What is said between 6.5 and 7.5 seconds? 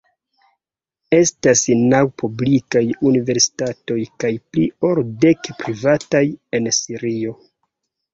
en Sirio.